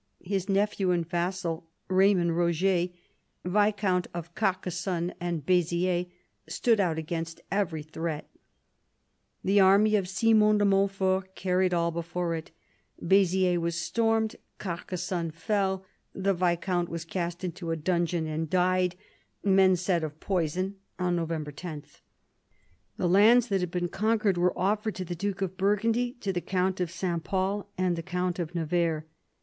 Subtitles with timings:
[0.23, 2.87] His nephew and vassal, Raymond Roger,
[3.45, 6.07] viscount of Carcassonne and Beziers,
[6.47, 8.27] stood out against every threat.
[9.43, 12.49] The army of Simon de Montfort carried all before it;
[12.99, 18.95] Beziers was stormed, Carcassonne fell, the viscount was cast into a dungeon, and died,
[19.43, 21.83] men said of poison, on November 10.
[22.97, 26.41] The lands that had been conquered were offered to the duke of Burgundy, to the
[26.41, 27.19] count of S.
[27.23, 29.03] Pol, and the count of Nevers.